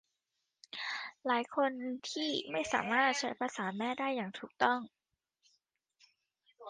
[1.25, 1.71] หลายคน
[2.11, 4.79] ที่ไม่สามารถใช้ภาษาแม่ได้อย่างถูกต้อง